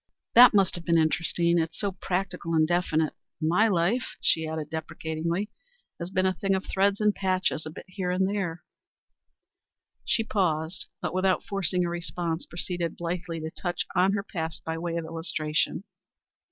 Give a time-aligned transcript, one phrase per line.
[0.33, 1.59] "That must have been interesting.
[1.59, 3.13] It is so practical and definite.
[3.39, 5.51] My life," she added deprecatingly,
[5.99, 8.63] "has been a thing of threads and patches a bit here and a bit there."
[10.03, 14.75] She paused, but without forcing a response, proceeded blithely to touch on her past by
[14.75, 15.83] way of illustration.